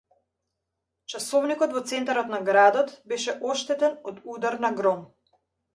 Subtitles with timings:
[1.13, 5.11] Часовникот во центарот на градот беше оштетен од удар на гром.